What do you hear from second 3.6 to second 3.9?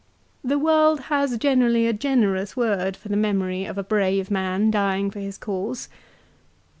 of a